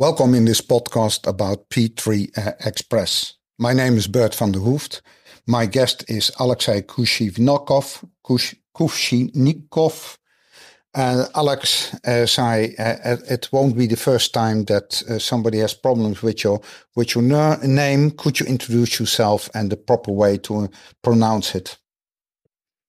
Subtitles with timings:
[0.00, 3.34] Welcome in this podcast about P3 uh, Express.
[3.58, 5.02] My name is Bert van der Hoeft.
[5.44, 8.04] My guest is Alexei Kushivnikov.
[8.22, 8.54] Kush.
[10.94, 15.74] Uh, Alex, as I, uh, it won't be the first time that uh, somebody has
[15.74, 16.60] problems with your
[16.94, 17.24] with your
[17.66, 18.12] name.
[18.12, 20.68] Could you introduce yourself and the proper way to
[21.02, 21.76] pronounce it?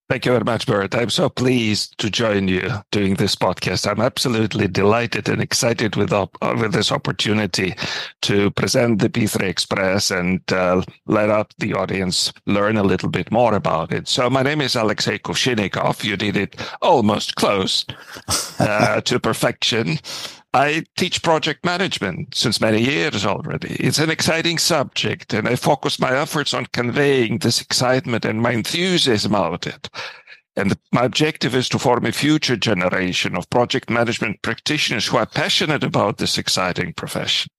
[0.09, 0.95] Thank you very much, Bert.
[0.95, 3.87] I'm so pleased to join you doing this podcast.
[3.87, 7.75] I'm absolutely delighted and excited with uh, with this opportunity
[8.23, 13.31] to present the P3 Express and uh, let up the audience learn a little bit
[13.31, 14.07] more about it.
[14.07, 16.03] So my name is Alexei Kuvshinnikov.
[16.03, 17.85] You did it almost close
[18.57, 19.99] uh, to perfection.
[20.53, 23.75] I teach project management since many years already.
[23.75, 28.51] It's an exciting subject, and I focus my efforts on conveying this excitement and my
[28.51, 29.89] enthusiasm about it.
[30.55, 35.27] And my objective is to form a future generation of project management practitioners who are
[35.27, 37.51] passionate about this exciting profession.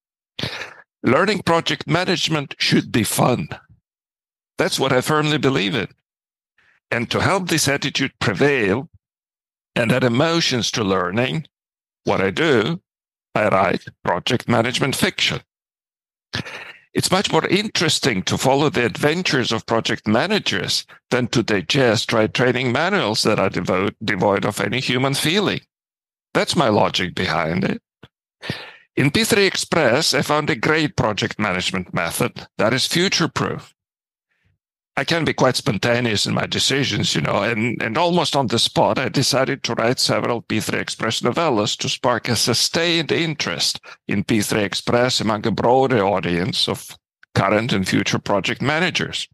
[1.04, 3.48] Learning project management should be fun.
[4.58, 5.88] That's what I firmly believe in.
[6.90, 8.90] And to help this attitude prevail
[9.76, 11.46] and add emotions to learning,
[12.10, 12.82] what I do,
[13.36, 15.40] I write project management fiction.
[16.92, 22.34] It's much more interesting to follow the adventures of project managers than to digest right
[22.34, 25.60] training manuals that are devoid, devoid of any human feeling.
[26.34, 27.80] That's my logic behind it.
[28.96, 33.72] In P3 Express, I found a great project management method that is future proof.
[35.00, 38.58] I can be quite spontaneous in my decisions, you know, and, and almost on the
[38.58, 44.24] spot, I decided to write several P3 Express novellas to spark a sustained interest in
[44.24, 46.98] P3 Express among a broader audience of
[47.34, 49.26] current and future project managers.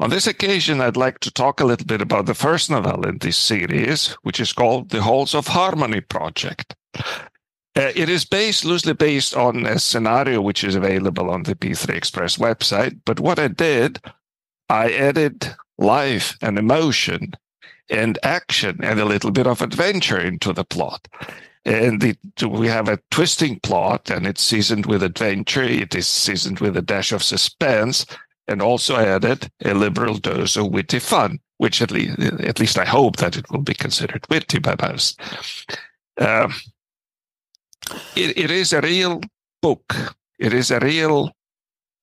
[0.00, 3.16] On this occasion, I'd like to talk a little bit about the first novel in
[3.16, 6.74] this series, which is called The Halls of Harmony Project.
[6.94, 11.88] Uh, it is based loosely based on a scenario which is available on the P3
[11.94, 13.00] Express website.
[13.06, 13.98] But what I did
[14.68, 17.34] I added life and emotion
[17.88, 21.06] and action and a little bit of adventure into the plot.
[21.64, 25.62] And we have a twisting plot and it's seasoned with adventure.
[25.62, 28.06] It is seasoned with a dash of suspense
[28.48, 32.84] and also added a liberal dose of witty fun, which at least, at least I
[32.84, 35.20] hope that it will be considered witty by most.
[36.18, 36.48] Uh,
[38.14, 39.20] it, it is a real
[39.60, 39.92] book.
[40.38, 41.32] It is a real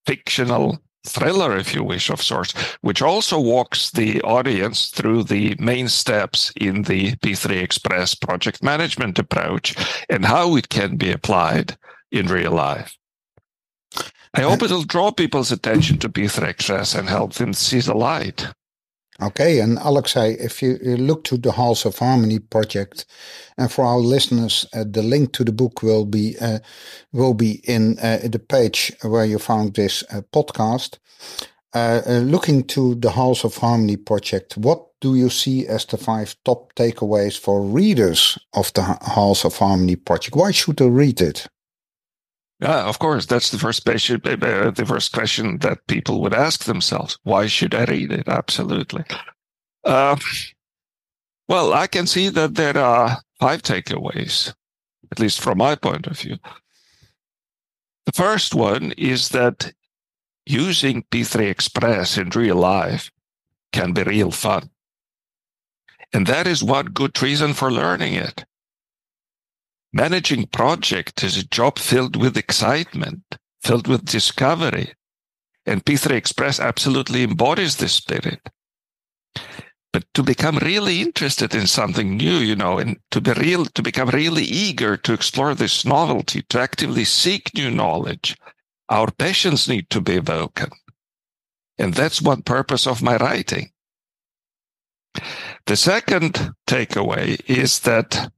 [0.05, 5.87] fictional thriller, if you wish, of sorts, which also walks the audience through the main
[5.87, 9.75] steps in the P3 Express project management approach
[10.09, 11.77] and how it can be applied
[12.11, 12.97] in real life.
[14.33, 17.93] I hope uh, it'll draw people's attention to P3 Express and help them see the
[17.93, 18.47] light.
[19.21, 23.05] Okay, and Alexei, if you, you, look to the Halls of Harmony project,
[23.59, 26.59] and for our listeners, uh, the link to the book will be uh,
[27.11, 30.97] will be in uh, the page where you found this uh, podcast.
[31.75, 35.97] Uh, uh, looking to the Halls of Harmony project, what do you see as the
[35.97, 40.35] five top takeaways for readers of the Halls of Harmony project?
[40.35, 41.47] Why should they read it?
[42.63, 43.25] Yeah, of course.
[43.25, 47.19] That's the first question, uh, the first question that people would ask themselves.
[47.23, 48.29] Why should I read it?
[48.29, 49.03] Absolutely.
[49.83, 50.15] Uh,
[51.49, 54.53] well, I can see that there are five takeaways,
[55.11, 56.37] at least from my point of view.
[58.05, 59.73] The first one is that
[60.45, 63.11] using P3 Express in real life
[63.73, 64.69] can be real fun.
[66.13, 68.45] And that is one good reason for learning it.
[69.95, 73.21] Managing project is a job filled with excitement,
[73.61, 74.93] filled with discovery.
[75.67, 78.41] And P3 Express absolutely embodies this spirit.
[79.93, 83.83] But to become really interested in something new, you know, and to be real, to
[83.83, 88.35] become really eager to explore this novelty, to actively seek new knowledge,
[88.89, 90.71] our passions need to be awoken.
[91.77, 93.69] And that's one purpose of my writing.
[95.67, 98.31] The second takeaway is that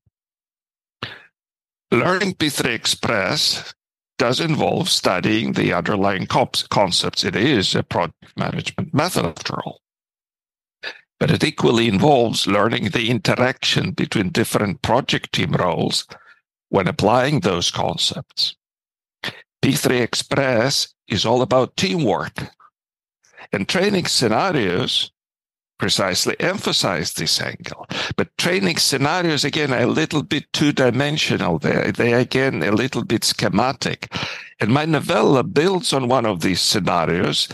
[1.91, 3.73] Learning P3 Express
[4.17, 7.23] does involve studying the underlying concepts.
[7.23, 9.81] It is a project management method after all.
[11.19, 16.07] But it equally involves learning the interaction between different project team roles
[16.69, 18.55] when applying those concepts.
[19.61, 22.49] P3 Express is all about teamwork.
[23.53, 25.11] And training scenarios
[25.77, 27.87] precisely emphasize this angle.
[28.15, 31.59] But training scenarios, again, are a little bit two dimensional.
[31.59, 34.11] They, they again, a little bit schematic.
[34.59, 37.49] And my novella builds on one of these scenarios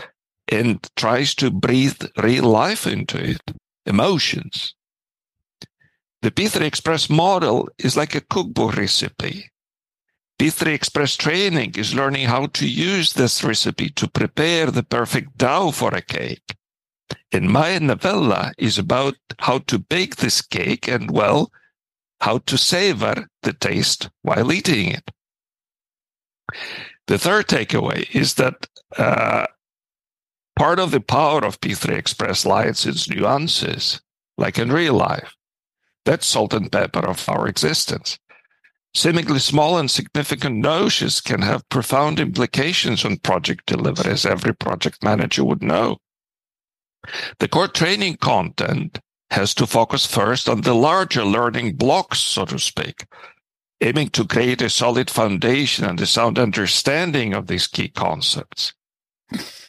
[0.48, 3.40] and tries to breathe real life into it,
[3.86, 4.74] emotions.
[6.22, 9.50] The P3 Express model is like a cookbook recipe.
[10.38, 15.72] P3 Express training is learning how to use this recipe to prepare the perfect dough
[15.72, 16.54] for a cake.
[17.32, 21.50] And my novella is about how to bake this cake and, well,
[22.20, 25.10] how to savor the taste while eating it.
[27.06, 28.66] The third takeaway is that
[28.96, 29.46] uh,
[30.56, 34.00] part of the power of P3 Express lies in its nuances,
[34.38, 35.34] like in real life.
[36.04, 38.18] That's salt and pepper of our existence.
[38.94, 45.02] Seemingly small and significant notions can have profound implications on project delivery, as every project
[45.02, 45.98] manager would know.
[47.38, 49.00] The core training content
[49.30, 53.06] has to focus first on the larger learning blocks, so to speak,
[53.80, 58.74] aiming to create a solid foundation and a sound understanding of these key concepts.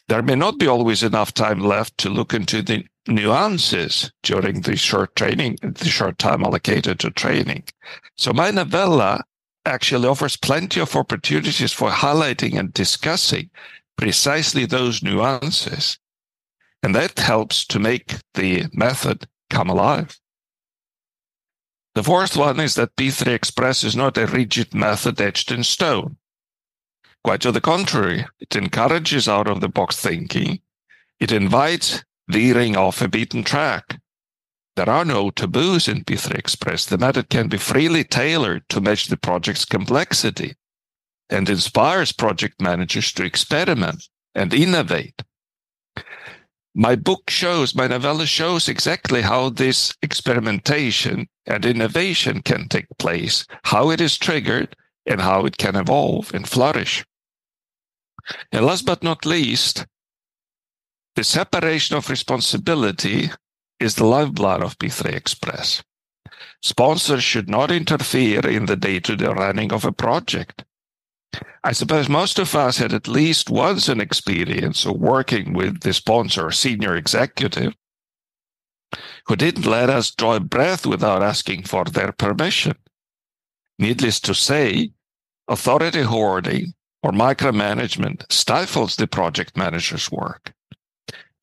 [0.10, 4.76] There may not be always enough time left to look into the nuances during the
[4.76, 7.64] short training, the short time allocated to training.
[8.18, 9.24] So my novella
[9.66, 13.50] actually offers plenty of opportunities for highlighting and discussing
[13.98, 15.98] precisely those nuances.
[16.84, 20.20] And that helps to make the method come alive.
[21.96, 26.18] The fourth one is that P3 Express is not a rigid method etched in stone.
[27.24, 30.60] Quite to the contrary, it encourages out of the box thinking.
[31.20, 34.00] It invites veering off a beaten track.
[34.76, 36.86] There are no taboos in P3 Express.
[36.86, 40.56] The method can be freely tailored to match the project's complexity
[41.30, 45.22] and inspires project managers to experiment and innovate.
[46.76, 53.46] My book shows, my novella shows exactly how this experimentation and innovation can take place,
[53.64, 54.76] how it is triggered,
[55.06, 57.06] and how it can evolve and flourish.
[58.52, 59.86] And last but not least,
[61.16, 63.30] the separation of responsibility
[63.80, 65.84] is the lifeblood of P3 Express.
[66.64, 70.64] Sponsors should not interfere in the day to day running of a project.
[71.64, 75.94] I suppose most of us had at least once an experience of working with the
[75.94, 77.74] sponsor or senior executive
[79.26, 82.76] who didn't let us draw a breath without asking for their permission.
[83.80, 84.92] Needless to say,
[85.48, 90.54] authority hoarding or micromanagement stifles the project manager's work.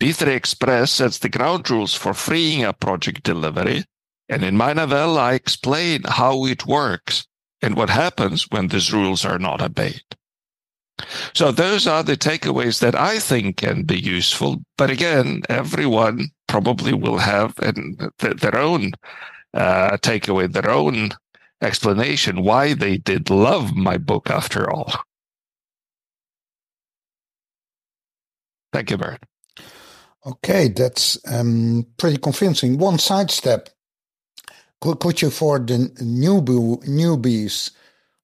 [0.00, 3.84] P3 Express sets the ground rules for freeing up project delivery,
[4.28, 7.26] and in my novella, I explain how it works
[7.62, 10.02] and what happens when these rules are not obeyed.
[11.32, 14.62] So those are the takeaways that I think can be useful.
[14.76, 18.92] But again, everyone probably will have an, their own
[19.54, 21.10] uh, takeaway, their own
[21.62, 24.92] explanation why they did love my book after all.
[28.72, 29.22] Thank you, Bert.
[30.26, 32.78] Okay, that's um, pretty convincing.
[32.78, 33.70] One sidestep.
[34.80, 37.70] Could, could you, for the newbie, newbies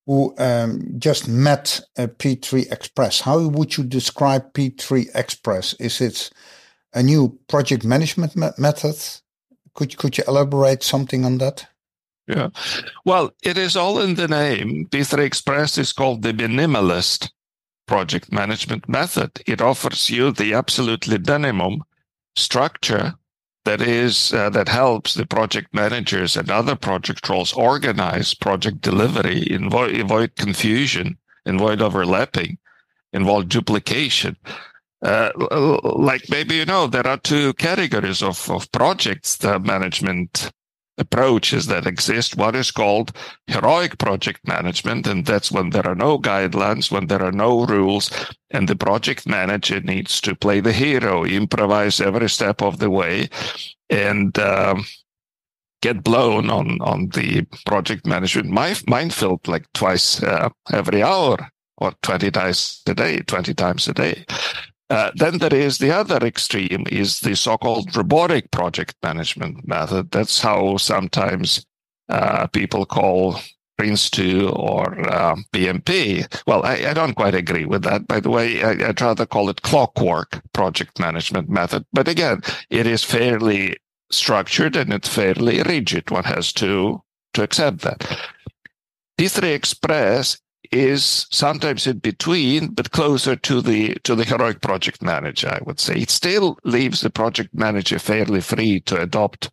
[0.06, 5.75] who um, just met a P3 Express, how would you describe P3 Express?
[5.75, 6.31] Is it
[6.94, 8.97] a new project management me method?
[9.75, 11.67] Could, could you elaborate something on that?
[12.29, 12.49] Yeah.
[13.05, 14.87] Well, it is all in the name.
[14.91, 17.31] P3 Express is called the minimalist
[17.87, 19.43] project management method.
[19.47, 21.82] It offers you the absolutely minimum
[22.35, 23.14] structure
[23.67, 29.46] that is uh, that helps the project managers and other project roles organize project delivery,
[29.51, 32.56] avoid, avoid confusion, avoid overlapping,
[33.13, 34.37] avoid duplication.
[35.03, 35.31] Uh,
[35.82, 40.51] like maybe you know there are two categories of, of projects the management
[40.98, 42.36] approaches that exist.
[42.36, 43.12] One is called
[43.46, 48.10] heroic project management, and that's when there are no guidelines, when there are no rules,
[48.50, 53.29] and the project manager needs to play the hero, improvise every step of the way,
[53.91, 54.84] and um,
[55.82, 58.50] get blown on on the project management
[58.88, 61.36] minefield like twice uh, every hour
[61.79, 64.24] or 20 times a day 20 times a day
[64.90, 70.10] uh, then there is the other extreme is the so-called robotic project management method.
[70.10, 71.66] That's how sometimes
[72.08, 73.40] uh, people call
[73.81, 76.26] Prince2 or uh, PMP.
[76.46, 78.06] Well, I, I, don't quite agree with that.
[78.06, 81.84] By the way, I, would rather call it clockwork project management method.
[81.93, 82.40] But again,
[82.70, 83.76] it is fairly
[84.10, 86.10] structured and it's fairly rigid.
[86.10, 87.02] One has to,
[87.34, 88.19] to accept that.
[89.19, 90.38] P3 Express
[90.73, 95.49] is sometimes in between, but closer to the to the heroic project manager.
[95.49, 99.51] I would say it still leaves the project manager fairly free to adopt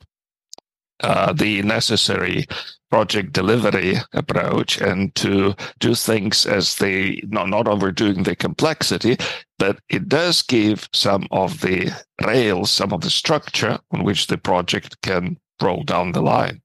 [1.01, 2.45] uh, the necessary
[2.89, 9.17] project delivery approach and to do things as they not, not overdoing the complexity,
[9.57, 11.91] but it does give some of the
[12.25, 16.61] rails, some of the structure on which the project can roll down the line.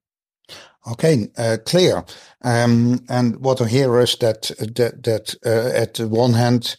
[0.91, 2.05] Okay, uh, clear.
[2.43, 6.77] Um, and what I hear is that that that uh, at the one hand,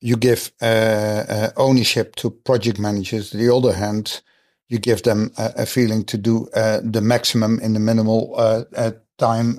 [0.00, 3.30] you give uh, uh ownership to project managers.
[3.30, 4.22] The other hand,
[4.68, 8.92] you give them a, a feeling to do uh, the maximum in the minimal uh,
[9.18, 9.58] time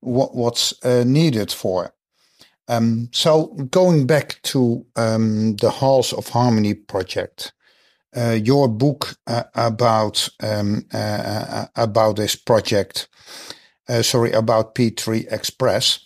[0.00, 1.92] what, what's needed for.
[2.68, 7.52] Um, so going back to um, the Halls of Harmony project,
[8.16, 13.08] uh, your book uh, about um, uh, uh about this project,
[13.88, 15.98] uh, sorry, about P3 Express.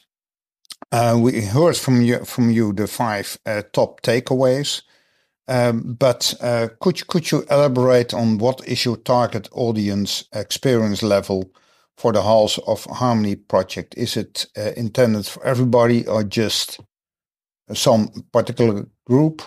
[0.92, 3.38] Uh, we heard from you from you the five
[3.72, 4.82] top takeaways,
[5.48, 6.34] um, but
[6.80, 11.50] could could you elaborate on what is your target audience experience level
[11.96, 13.94] for the Halls of Harmony project?
[13.96, 14.46] Is it
[14.76, 16.78] intended for everybody or just
[17.72, 19.42] some particular group?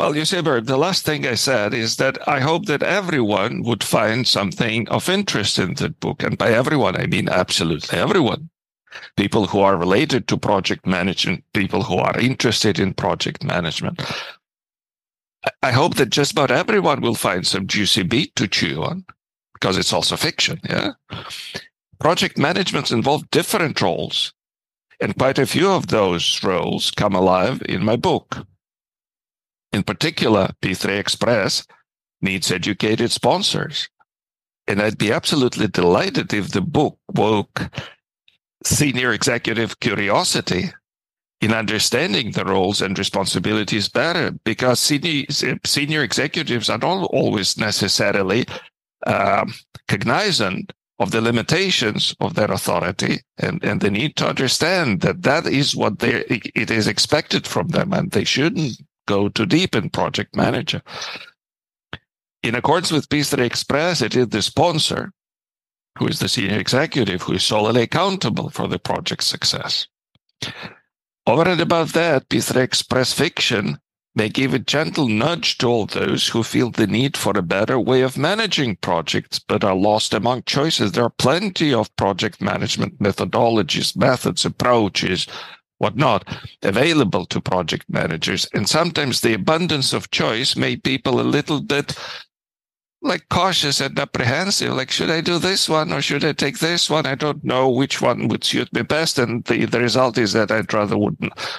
[0.00, 3.62] Well, you see, Bert, the last thing I said is that I hope that everyone
[3.64, 6.22] would find something of interest in that book.
[6.22, 8.48] And by everyone, I mean absolutely everyone.
[9.18, 14.00] People who are related to project management, people who are interested in project management.
[15.62, 19.04] I hope that just about everyone will find some juicy beat to chew on
[19.52, 20.62] because it's also fiction.
[20.66, 20.92] Yeah.
[21.98, 24.32] Project management involves different roles.
[24.98, 28.46] And quite a few of those roles come alive in my book.
[29.72, 31.66] In particular, P3 Express
[32.20, 33.88] needs educated sponsors.
[34.66, 37.70] And I'd be absolutely delighted if the book woke
[38.64, 40.70] senior executive curiosity
[41.40, 45.24] in understanding the roles and responsibilities better because senior,
[45.64, 48.44] senior executives are not always necessarily
[49.06, 49.52] um,
[49.88, 55.46] cognizant of the limitations of their authority and, and they need to understand that that
[55.46, 56.20] is what they
[56.54, 58.78] it is expected from them and they shouldn't
[59.10, 60.82] go too deep in project manager.
[62.42, 65.12] In accordance with P3 Express, it is the sponsor
[65.98, 69.86] who is the senior executive who is solely accountable for the project's success.
[71.26, 73.78] Over and above that, P3 Express fiction
[74.14, 77.78] may give a gentle nudge to all those who feel the need for a better
[77.78, 80.92] way of managing projects but are lost among choices.
[80.92, 85.26] There are plenty of project management methodologies, methods, approaches,
[85.80, 86.28] whatnot
[86.62, 88.46] available to project managers.
[88.54, 91.98] And sometimes the abundance of choice made people a little bit
[93.02, 94.74] like cautious and apprehensive.
[94.74, 97.06] Like, should I do this one or should I take this one?
[97.06, 99.18] I don't know which one would suit me best.
[99.18, 101.16] And the, the result is that I'd rather would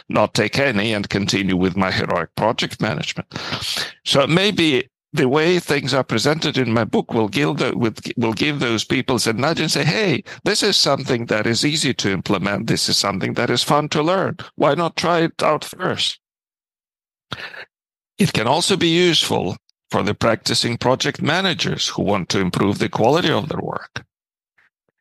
[0.08, 3.28] not take any and continue with my heroic project management.
[4.06, 7.76] So maybe the way things are presented in my book will give, the,
[8.18, 11.94] will give those people a nudge and say, hey, this is something that is easy
[11.96, 12.68] to implement.
[12.68, 14.38] This is something that is fun to learn.
[14.56, 16.20] Why not try it out first?
[18.18, 19.58] It can also be useful
[19.90, 24.06] for the practicing project managers who want to improve the quality of their work.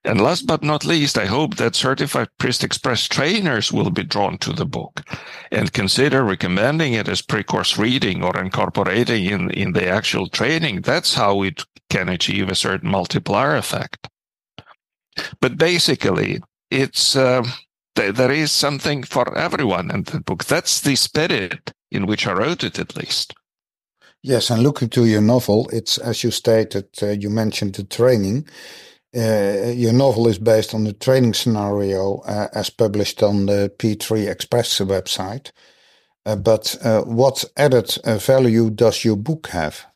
[0.05, 4.39] And last but not least, I hope that certified P3 Express trainers will be drawn
[4.39, 5.03] to the book
[5.51, 10.83] and consider recommending it as pre-course reading or incorporating in, in the actual training.
[10.83, 14.09] That's how it can achieve a certain multiplier effect.
[15.41, 16.41] But basically,
[16.71, 17.45] it's uh,
[17.95, 20.47] th- there is something for everyone in the book.
[20.47, 23.35] That's the spirit in which I wrote it, at least.
[24.23, 28.47] Yes, and looking to your novel, it's as you stated, uh, you mentioned the training
[29.17, 34.31] uh, your novel is based on the training scenario uh, as published on the P3
[34.31, 35.51] Express website.
[36.25, 39.87] Uh, but uh, what added uh, value does your book have?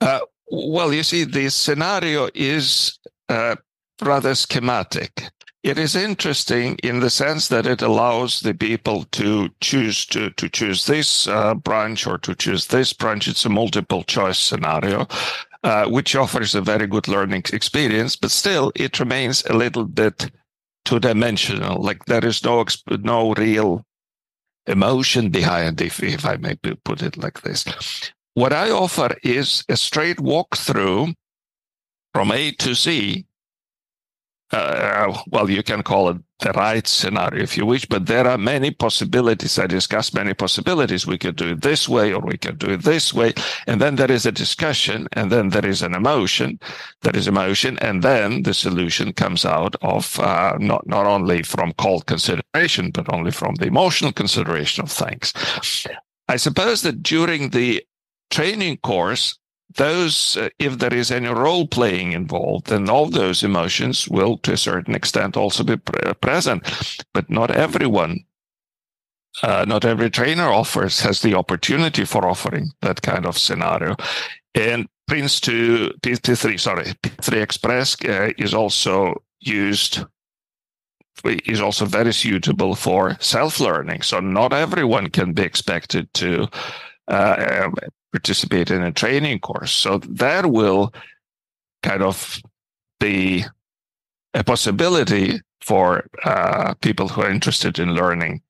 [0.00, 0.20] Uh,
[0.50, 2.98] well, you see, the scenario is
[4.00, 5.24] rather schematic.
[5.64, 10.48] It is interesting in the sense that it allows the people to choose to, to
[10.48, 11.26] choose this
[11.64, 13.26] branch or to choose this branch.
[13.26, 15.08] It's a multiple choice scenario
[15.62, 20.30] uh, which offers a very good learning experience, but still it remains a little bit
[20.84, 21.82] two dimensional.
[21.82, 23.84] Like there is no no real
[24.66, 27.64] emotion behind, if if I may put it like this.
[28.34, 31.14] What I offer is a straight walkthrough
[32.14, 33.26] from A to Z
[34.52, 38.38] uh, well, you can call it the right scenario if you wish, but there are
[38.38, 39.58] many possibilities.
[39.58, 41.06] I discussed many possibilities.
[41.06, 43.34] We could do it this way or we could do it this way.
[43.66, 46.60] And then there is a discussion and then there is an emotion.
[47.02, 47.78] There is emotion.
[47.78, 53.12] And then the solution comes out of uh, not, not only from cold consideration, but
[53.12, 55.32] only from the emotional consideration of things.
[56.28, 57.84] I suppose that during the
[58.30, 59.38] training course,
[59.76, 64.52] those, uh, if there is any role playing involved, then all those emotions will, to
[64.52, 67.04] a certain extent, also be pre- present.
[67.12, 68.24] But not everyone,
[69.42, 73.96] uh, not every trainer offers has the opportunity for offering that kind of scenario.
[74.54, 80.04] And Prince 2, P3, sorry, P3 Express uh, is also used
[81.24, 84.02] is also very suitable for self-learning.
[84.02, 86.46] So not everyone can be expected to
[87.08, 87.74] uh, um,
[88.12, 89.72] participate in a training course.
[89.72, 90.92] So that will
[91.82, 92.40] kind of
[93.00, 93.44] be
[94.34, 98.42] a possibility for uh, people who are interested in learning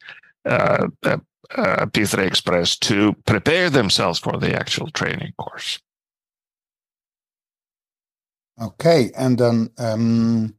[0.45, 1.19] uh, uh,
[1.57, 5.79] uh P3 Express to prepare themselves for the actual training course.
[8.61, 10.55] Okay, and then um,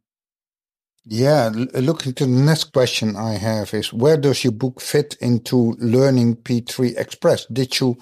[1.06, 5.75] yeah, looking to the next question I have is where does your book fit into
[5.79, 7.46] learning P3 Express?
[7.48, 7.98] Did you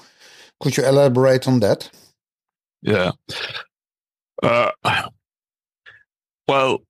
[0.59, 1.89] could you elaborate on that?
[2.81, 3.11] Yeah.
[4.41, 4.71] Uh,
[6.47, 6.81] well,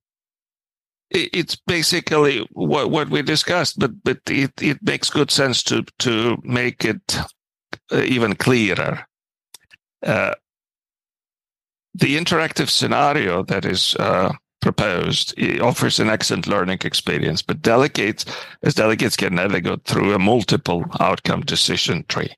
[1.10, 6.36] it's basically what what we discussed, but but it, it makes good sense to to
[6.44, 7.18] make it
[7.90, 9.06] uh, even clearer.
[10.02, 10.34] Uh,
[11.94, 18.24] the interactive scenario that is uh, proposed offers an excellent learning experience, but delegates
[18.62, 22.34] as delegates can navigate through a multiple outcome decision tree.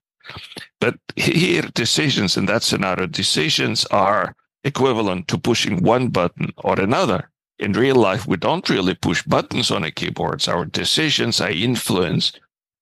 [0.79, 7.29] But here, decisions in that scenario, decisions are equivalent to pushing one button or another.
[7.59, 10.47] In real life, we don't really push buttons on a keyboard.
[10.47, 12.39] Our decisions are influenced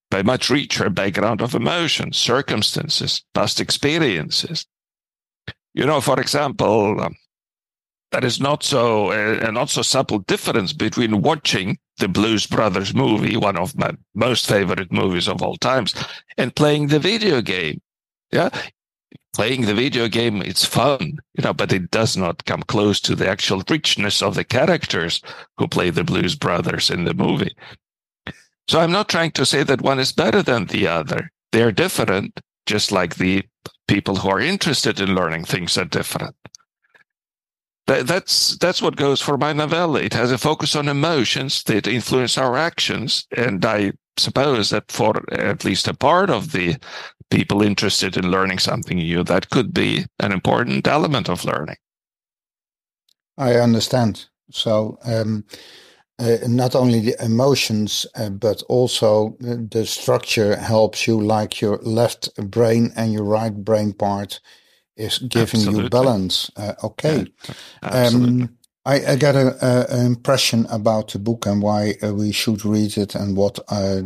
[0.10, 4.65] by much richer background of emotions, circumstances, past experiences.
[5.74, 7.15] You know, for example, um,
[8.12, 12.94] there is not so uh, a not so subtle difference between watching the Blues Brothers
[12.94, 15.94] movie, one of my most favorite movies of all times,
[16.38, 17.82] and playing the video game.
[18.32, 18.50] Yeah,
[19.34, 23.16] playing the video game it's fun, you know, but it does not come close to
[23.16, 25.22] the actual richness of the characters
[25.58, 27.56] who play the Blues Brothers in the movie.
[28.68, 31.32] So I'm not trying to say that one is better than the other.
[31.51, 33.44] They're different, just like the
[33.88, 36.36] people who are interested in learning things are different.
[37.89, 39.99] That, that's that's what goes for my novella.
[39.99, 45.23] It has a focus on emotions that influence our actions, and I suppose that for
[45.32, 46.75] at least a part of the
[47.32, 51.78] people interested in learning something new, that could be an important element of learning.
[53.39, 54.30] I understand.
[54.52, 54.99] So.
[55.04, 55.43] Um,
[56.19, 62.30] uh, not only the emotions, uh, but also the structure helps you, like your left
[62.52, 64.41] brain and your right brain part
[64.99, 65.83] is giving Absolutely.
[65.83, 66.51] you balance.
[66.55, 67.25] Uh, okay.
[67.81, 72.65] Yeah, um, I, I got an impression about the book and why uh, we should
[72.65, 74.01] read it and what uh,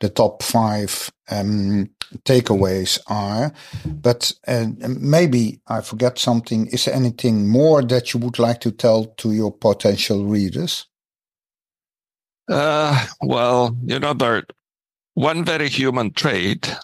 [0.00, 1.90] the top five um,
[2.24, 3.52] takeaways are.
[3.84, 6.66] But uh, maybe I forget something.
[6.68, 10.86] Is there anything more that you would like to tell to your potential readers?
[12.48, 14.52] Uh, well, you know, Bert,
[15.14, 16.74] one very human trait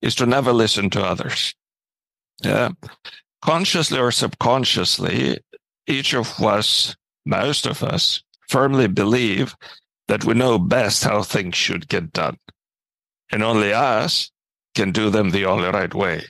[0.00, 1.54] is to never listen to others.
[2.40, 2.70] Yeah.
[3.42, 5.38] Consciously or subconsciously,
[5.86, 9.54] each of us, most of us, firmly believe
[10.08, 12.36] that we know best how things should get done.
[13.30, 14.30] And only us
[14.74, 16.24] can do them the only right way.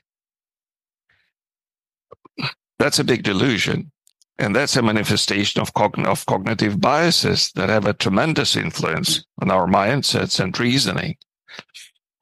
[2.79, 3.91] That's a big delusion.
[4.39, 9.51] And that's a manifestation of, cogn- of cognitive biases that have a tremendous influence on
[9.51, 11.17] our mindsets and reasoning.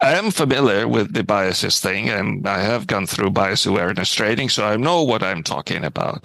[0.03, 4.49] I am familiar with the biases thing, and I have gone through bias awareness training,
[4.49, 6.25] so I know what I'm talking about.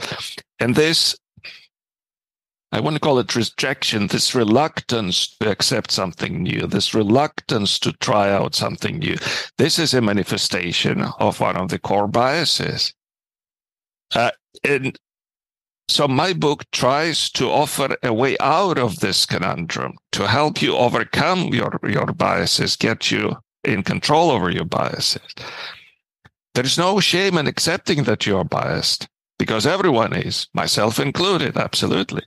[0.59, 1.17] And this,
[2.71, 7.91] I want to call it rejection, this reluctance to accept something new, this reluctance to
[7.93, 9.17] try out something new.
[9.57, 12.93] This is a manifestation of one of the core biases.
[14.13, 14.31] Uh,
[14.63, 14.97] and
[15.89, 20.77] so my book tries to offer a way out of this conundrum to help you
[20.77, 25.21] overcome your, your biases, get you in control over your biases.
[26.53, 32.23] There's no shame in accepting that you're biased because everyone is, myself included, absolutely.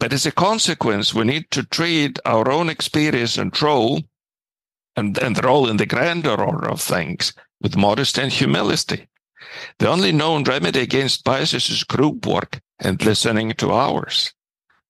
[0.00, 4.02] But as a consequence, we need to treat our own experience and role
[4.96, 9.08] and, and role in the grander order of things with modesty and humility.
[9.78, 14.32] The only known remedy against biases is group work and listening to ours.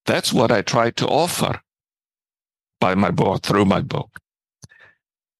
[0.06, 1.60] That's what I try to offer
[2.80, 4.10] by my book, through my book.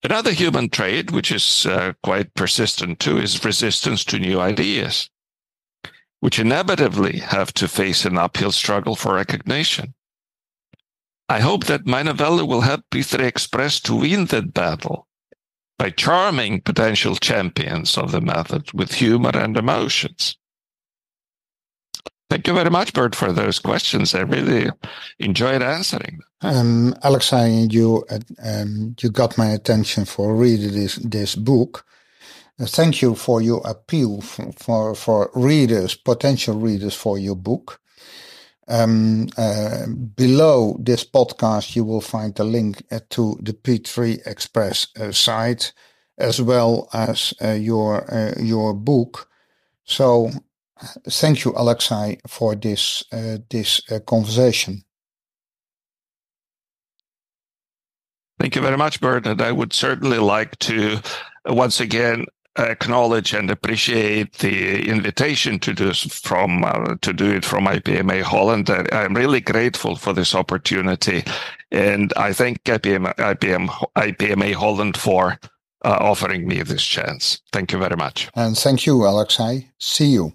[0.05, 5.09] Another human trait, which is uh, quite persistent too, is resistance to new ideas,
[6.21, 9.95] which inevitably have to face an uphill struggle for recognition.
[11.31, 15.09] I hope that my novella will help P3 Express to win that battle
[15.79, 20.37] by charming potential champions of the method with humor and emotions.
[22.35, 24.17] Thank you very much, Bert, for those questions.
[24.17, 24.69] I really
[25.21, 26.57] enjoyed answering them.
[26.57, 31.87] Um, Alexei, you uh, um, you got my attention for reading this this book,
[32.61, 37.81] Uh, thank you for your appeal for, for, for readers, potential readers for your book.
[38.69, 44.89] Um, uh, below this podcast, you will find the link uh, to the P3 Express
[45.13, 45.73] site
[46.19, 48.07] as well as your
[48.41, 49.29] your book.
[49.85, 50.31] So,
[51.09, 53.05] thank you, Alexei, for this
[53.51, 54.85] this conversation.
[58.39, 59.27] Thank you very much, Bert.
[59.27, 61.01] And I would certainly like to
[61.47, 62.27] once again
[62.59, 68.71] acknowledge and appreciate the invitation to do from uh, to do it from IPMA Holland.
[68.71, 71.25] I'm really grateful for this opportunity,
[71.71, 75.39] and I thank IPM, IPM, IPMA Holland for
[75.85, 77.41] uh, offering me this chance.
[77.53, 78.29] Thank you very much.
[78.35, 79.71] And thank you, Alexei.
[79.79, 80.33] See you.